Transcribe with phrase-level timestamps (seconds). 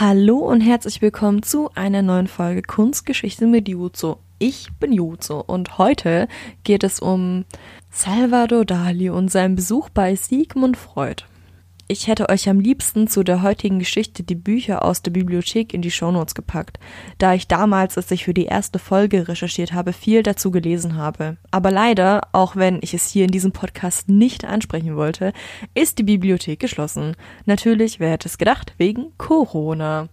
[0.00, 4.18] Hallo und herzlich willkommen zu einer neuen Folge Kunstgeschichte mit Juzo.
[4.38, 6.26] Ich bin Juzo und heute
[6.64, 7.44] geht es um
[7.90, 11.24] Salvador Dali und seinen Besuch bei Sigmund Freud.
[11.90, 15.82] Ich hätte euch am liebsten zu der heutigen Geschichte die Bücher aus der Bibliothek in
[15.82, 16.78] die Shownotes gepackt,
[17.18, 21.36] da ich damals, als ich für die erste Folge recherchiert habe, viel dazu gelesen habe.
[21.50, 25.32] Aber leider, auch wenn ich es hier in diesem Podcast nicht ansprechen wollte,
[25.74, 27.16] ist die Bibliothek geschlossen.
[27.44, 30.08] Natürlich, wer hätte es gedacht, wegen Corona.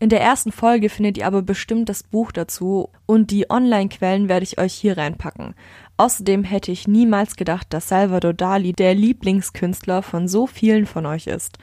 [0.00, 4.44] In der ersten Folge findet ihr aber bestimmt das Buch dazu und die Online-Quellen werde
[4.44, 5.54] ich euch hier reinpacken.
[5.98, 11.26] Außerdem hätte ich niemals gedacht, dass Salvador Dali der Lieblingskünstler von so vielen von euch
[11.26, 11.58] ist.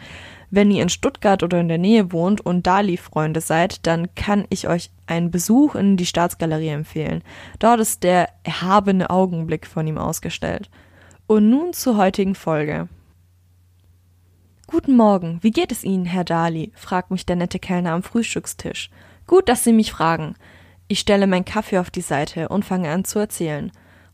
[0.52, 4.68] Wenn ihr in Stuttgart oder in der Nähe wohnt und Dali-Freunde seid, dann kann ich
[4.68, 7.24] euch einen Besuch in die Staatsgalerie empfehlen.
[7.60, 10.70] Dort ist der erhabene Augenblick von ihm ausgestellt.
[11.28, 12.90] Und nun zur heutigen Folge.
[14.68, 16.74] Guten Morgen, wie geht es Ihnen, Herr Dali?
[16.76, 18.90] fragt mich der nette Kellner am Frühstückstisch.
[19.28, 20.36] Gut, dass Sie mich fragen.
[20.90, 23.72] Ich stelle meinen Kaffee auf die Seite und fange an zu erzählen.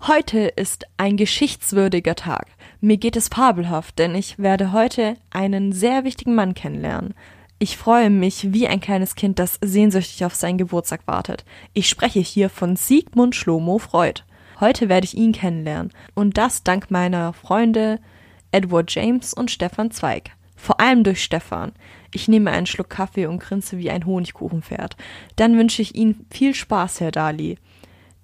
[0.07, 2.47] Heute ist ein geschichtswürdiger Tag.
[2.79, 7.13] Mir geht es fabelhaft, denn ich werde heute einen sehr wichtigen Mann kennenlernen.
[7.59, 11.45] Ich freue mich wie ein kleines Kind, das sehnsüchtig auf seinen Geburtstag wartet.
[11.73, 14.23] Ich spreche hier von Sigmund Schlomo Freud.
[14.59, 15.93] Heute werde ich ihn kennenlernen.
[16.15, 17.99] Und das dank meiner Freunde
[18.51, 20.31] Edward James und Stefan Zweig.
[20.55, 21.73] Vor allem durch Stefan.
[22.11, 24.97] Ich nehme einen Schluck Kaffee und grinse wie ein Honigkuchenpferd.
[25.35, 27.59] Dann wünsche ich Ihnen viel Spaß, Herr Dali.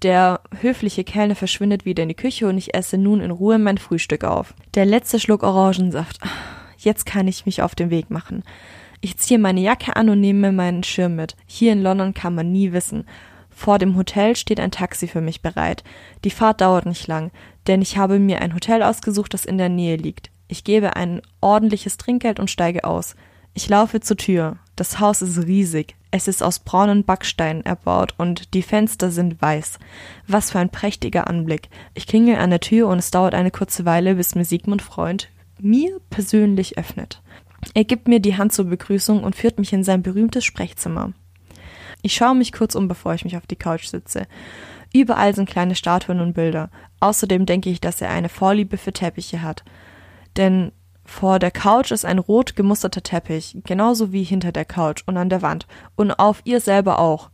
[0.02, 3.78] Der höfliche Kellner verschwindet wieder in die Küche und ich esse nun in Ruhe mein
[3.78, 4.54] Frühstück auf.
[4.74, 6.20] Der letzte Schluck Orangensaft.
[6.76, 8.44] Jetzt kann ich mich auf den Weg machen.
[9.00, 11.36] Ich ziehe meine Jacke an und nehme meinen Schirm mit.
[11.46, 13.06] Hier in London kann man nie wissen.
[13.50, 15.82] Vor dem Hotel steht ein Taxi für mich bereit.
[16.24, 17.32] Die Fahrt dauert nicht lang,
[17.66, 20.30] denn ich habe mir ein Hotel ausgesucht, das in der Nähe liegt.
[20.46, 23.16] Ich gebe ein ordentliches Trinkgeld und steige aus.
[23.58, 24.56] Ich laufe zur Tür.
[24.76, 25.96] Das Haus ist riesig.
[26.12, 29.80] Es ist aus braunen Backsteinen erbaut und die Fenster sind weiß.
[30.28, 31.68] Was für ein prächtiger Anblick.
[31.92, 35.28] Ich klingel an der Tür und es dauert eine kurze Weile, bis mir Sigmund Freund
[35.58, 37.20] mir persönlich öffnet.
[37.74, 41.12] Er gibt mir die Hand zur Begrüßung und führt mich in sein berühmtes Sprechzimmer.
[42.02, 44.28] Ich schaue mich kurz um, bevor ich mich auf die Couch sitze.
[44.94, 46.70] Überall sind kleine Statuen und Bilder.
[47.00, 49.64] Außerdem denke ich, dass er eine Vorliebe für Teppiche hat.
[50.36, 50.70] Denn
[51.08, 55.30] vor der Couch ist ein rot gemusterter Teppich, genauso wie hinter der Couch und an
[55.30, 57.30] der Wand und auf ihr selber auch.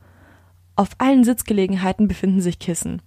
[0.77, 3.03] Auf allen Sitzgelegenheiten befinden sich Kissen.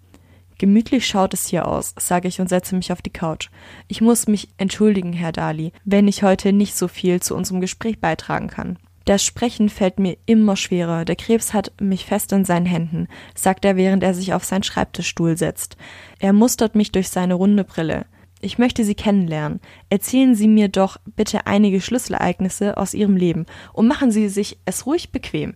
[0.58, 3.50] Gemütlich schaut es hier aus, sage ich und setze mich auf die Couch.
[3.88, 8.00] Ich muss mich entschuldigen, Herr Dali, wenn ich heute nicht so viel zu unserem Gespräch
[8.00, 8.78] beitragen kann.
[9.06, 11.06] Das Sprechen fällt mir immer schwerer.
[11.06, 14.64] Der Krebs hat mich fest in seinen Händen, sagt er, während er sich auf seinen
[14.64, 15.78] Schreibtischstuhl setzt.
[16.20, 18.06] Er mustert mich durch seine runde Brille.
[18.40, 19.60] Ich möchte Sie kennenlernen.
[19.90, 24.86] Erzählen Sie mir doch bitte einige Schlüsselereignisse aus Ihrem Leben und machen Sie sich es
[24.86, 25.56] ruhig bequem.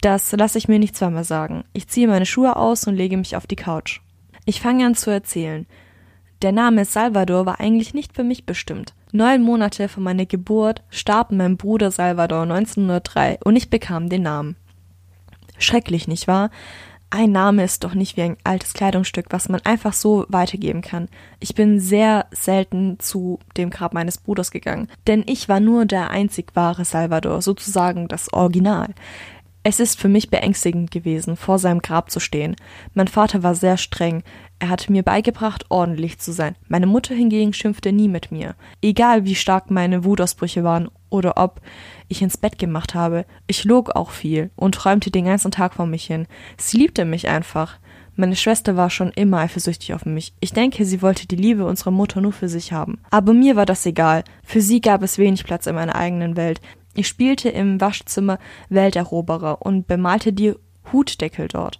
[0.00, 1.64] Das lasse ich mir nicht zweimal sagen.
[1.72, 4.00] Ich ziehe meine Schuhe aus und lege mich auf die Couch.
[4.44, 5.66] Ich fange an zu erzählen.
[6.42, 8.94] Der Name Salvador war eigentlich nicht für mich bestimmt.
[9.10, 14.56] Neun Monate vor meiner Geburt starb mein Bruder Salvador 1903 und ich bekam den Namen.
[15.58, 16.50] Schrecklich, nicht wahr?
[17.10, 21.08] Ein Name ist doch nicht wie ein altes Kleidungsstück, was man einfach so weitergeben kann.
[21.40, 26.10] Ich bin sehr selten zu dem Grab meines Bruders gegangen, denn ich war nur der
[26.10, 28.94] einzig wahre Salvador, sozusagen das Original.
[29.62, 32.54] Es ist für mich beängstigend gewesen, vor seinem Grab zu stehen.
[32.94, 34.22] Mein Vater war sehr streng.
[34.58, 36.56] Er hatte mir beigebracht, ordentlich zu sein.
[36.66, 38.54] Meine Mutter hingegen schimpfte nie mit mir.
[38.80, 41.60] Egal wie stark meine Wutausbrüche waren oder ob
[42.08, 43.26] ich ins Bett gemacht habe.
[43.46, 46.26] Ich log auch viel und träumte den ganzen Tag vor mich hin.
[46.56, 47.78] Sie liebte mich einfach.
[48.14, 50.32] Meine Schwester war schon immer eifersüchtig auf mich.
[50.40, 52.98] Ich denke, sie wollte die Liebe unserer Mutter nur für sich haben.
[53.10, 54.24] Aber mir war das egal.
[54.42, 56.62] Für sie gab es wenig Platz in meiner eigenen Welt.
[56.94, 58.38] Ich spielte im Waschzimmer
[58.70, 60.54] Welteroberer und bemalte die
[60.90, 61.78] Hutdeckel dort.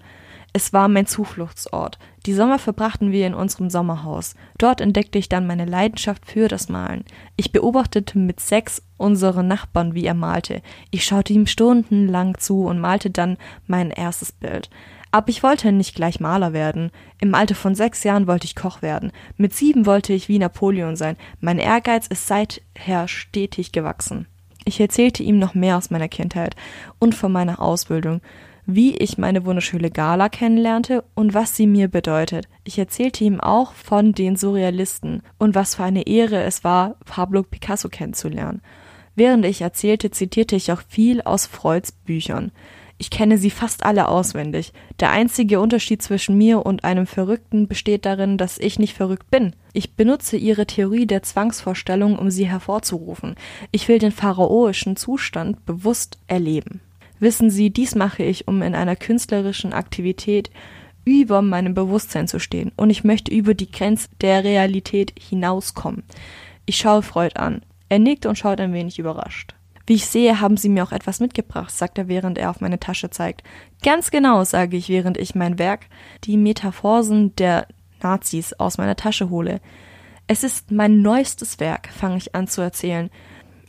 [0.57, 1.99] Es war mein Zufluchtsort.
[2.25, 4.35] Die Sommer verbrachten wir in unserem Sommerhaus.
[4.57, 7.05] Dort entdeckte ich dann meine Leidenschaft für das Malen.
[7.37, 10.63] Ich beobachtete mit sechs unsere Nachbarn, wie er malte.
[10.91, 13.37] Ich schaute ihm stundenlang zu und malte dann
[13.67, 14.71] mein erstes Bild.
[15.11, 16.91] Aber ich wollte nicht gleich Maler werden.
[17.21, 19.13] Im Alter von sechs Jahren wollte ich Koch werden.
[19.37, 21.19] Mit sieben wollte ich wie Napoleon sein.
[21.39, 24.27] Mein Ehrgeiz ist seither stetig gewachsen.
[24.65, 26.57] Ich erzählte ihm noch mehr aus meiner Kindheit
[26.99, 28.23] und von meiner Ausbildung
[28.67, 32.49] wie ich meine wunderschöne Gala kennenlernte und was sie mir bedeutet.
[32.65, 37.43] Ich erzählte ihm auch von den Surrealisten und was für eine Ehre es war, Pablo
[37.45, 38.61] Picasso kennenzulernen.
[39.15, 42.53] Während ich erzählte, zitierte ich auch viel aus Freuds Büchern.
[42.99, 44.73] Ich kenne sie fast alle auswendig.
[45.01, 49.55] Der einzige Unterschied zwischen mir und einem Verrückten besteht darin, dass ich nicht verrückt bin.
[49.75, 53.35] Ich benutze ihre Theorie der Zwangsvorstellung, um sie hervorzurufen.
[53.71, 56.81] Ich will den pharaoischen Zustand bewusst erleben.
[57.19, 60.51] Wissen Sie, dies mache ich, um in einer künstlerischen Aktivität
[61.05, 66.03] über meinem Bewusstsein zu stehen und ich möchte über die Grenze der Realität hinauskommen.
[66.67, 67.63] Ich schaue Freud an.
[67.89, 69.55] Er nickt und schaut ein wenig überrascht.
[69.87, 72.81] Wie ich sehe, haben Sie mir auch etwas mitgebracht, sagt er, während er auf meine
[72.81, 73.45] Tasche zeigt.
[73.85, 75.87] Ganz genau, sage ich, während ich mein Werk,
[76.25, 77.69] die Metaphorsen der
[78.03, 79.61] Nazis, aus meiner Tasche hole.
[80.27, 83.11] Es ist mein neuestes Werk, fange ich an zu erzählen.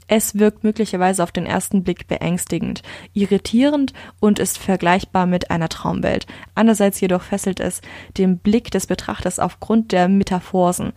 [0.07, 2.81] Es wirkt möglicherweise auf den ersten Blick beängstigend,
[3.13, 6.25] irritierend und ist vergleichbar mit einer Traumwelt.
[6.55, 7.81] Andererseits jedoch fesselt es
[8.17, 10.93] den Blick des Betrachters aufgrund der Metaphorsen,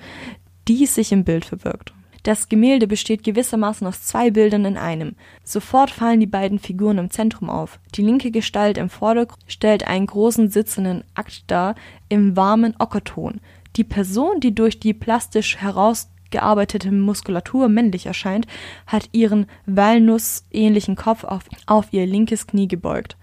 [0.68, 1.92] die sich im Bild verbirgt.
[2.22, 5.16] Das Gemälde besteht gewissermaßen aus zwei Bildern in einem.
[5.42, 7.80] Sofort fallen die beiden Figuren im Zentrum auf.
[7.94, 11.74] Die linke Gestalt im Vordergrund stellt einen großen sitzenden Akt dar
[12.10, 13.40] im warmen Ockerton.
[13.76, 15.62] Die Person, die durch die plastisch
[16.30, 18.46] herausgearbeitete Muskulatur männlich erscheint,
[18.86, 23.16] hat ihren Walnussähnlichen Kopf auf, auf ihr linkes Knie gebeugt.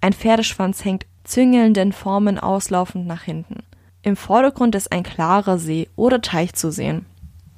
[0.00, 3.62] Ein Pferdeschwanz hängt züngelnden Formen auslaufend nach hinten.
[4.02, 7.04] Im Vordergrund ist ein klarer See oder Teich zu sehen.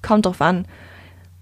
[0.02, 0.66] Kommt drauf an,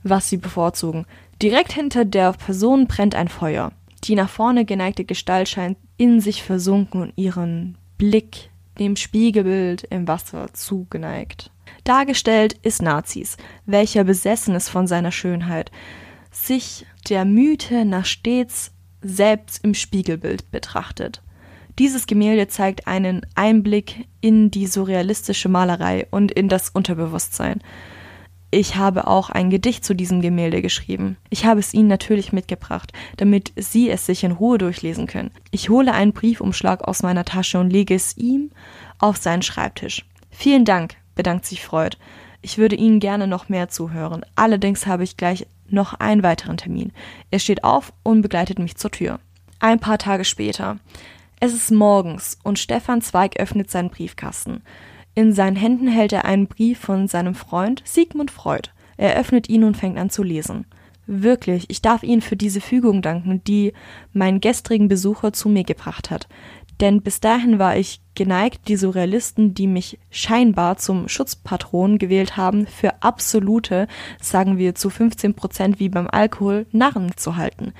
[0.03, 1.07] was sie bevorzugen.
[1.41, 3.73] Direkt hinter der Person brennt ein Feuer.
[4.05, 10.07] Die nach vorne geneigte Gestalt scheint in sich versunken und ihren Blick dem Spiegelbild im
[10.07, 11.51] Wasser zugeneigt.
[11.85, 13.37] Dargestellt ist Nazis,
[13.67, 15.71] welcher besessen ist von seiner Schönheit,
[16.31, 18.73] sich der Mythe nach stets
[19.03, 21.23] selbst im Spiegelbild betrachtet.
[21.79, 27.63] Dieses Gemälde zeigt einen Einblick in die surrealistische Malerei und in das Unterbewusstsein.
[28.51, 31.17] Ich habe auch ein Gedicht zu diesem Gemälde geschrieben.
[31.31, 35.31] Ich habe es Ihnen natürlich mitgebracht, damit Sie es sich in Ruhe durchlesen können.
[35.53, 38.51] Ich hole einen Briefumschlag aus meiner Tasche und lege es ihm
[38.99, 40.05] auf seinen Schreibtisch.
[40.31, 41.99] Vielen Dank, bedankt sich Freud.
[42.41, 44.25] Ich würde Ihnen gerne noch mehr zuhören.
[44.37, 46.93] Allerdings habe ich gleich noch einen weiteren Termin.
[47.31, 49.21] Er steht auf und begleitet mich zur Tür.
[49.59, 50.79] Ein paar Tage später.
[51.39, 54.63] Es ist morgens und Stefan Zweig öffnet seinen Briefkasten.
[55.15, 58.71] In seinen Händen hält er einen Brief von seinem Freund Sigmund Freud.
[58.97, 60.65] Er öffnet ihn und fängt an zu lesen.
[61.13, 63.73] Wirklich, ich darf Ihnen für diese Fügung danken, die
[64.13, 66.29] meinen gestrigen Besucher zu mir gebracht hat.
[66.79, 72.67] Denn bis dahin war ich geneigt, die Surrealisten, die mich scheinbar zum Schutzpatron gewählt haben,
[72.67, 73.89] für absolute,
[74.21, 77.73] sagen wir zu 15 Prozent wie beim Alkohol, Narren zu halten.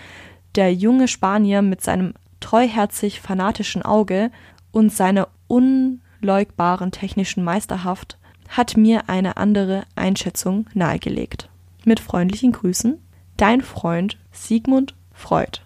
[0.57, 4.33] Der junge Spanier mit seinem treuherzig fanatischen Auge
[4.73, 8.19] und seiner un unleugbaren technischen Meisterhaft
[8.49, 11.49] hat mir eine andere Einschätzung nahegelegt.
[11.85, 12.99] Mit freundlichen Grüßen,
[13.41, 15.61] dein Freund Sigmund Freud.